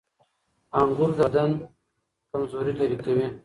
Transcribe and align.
انګور 0.79 1.11
د 1.17 1.19
بدن 1.25 1.51
کمزوري 2.29 2.73
لرې 2.79 2.97
کوي. 3.03 3.27